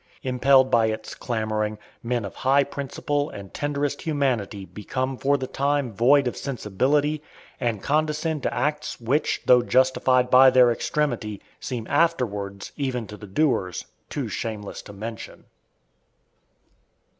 [0.23, 5.93] Impelled by its clamoring, men of high principle and tenderest humanity become for the time
[5.93, 7.21] void of sensibility,
[7.59, 13.27] and condescend to acts which, though justified by their extremity, seem afterwards, even to the
[13.27, 15.43] doers, too shameless to mention.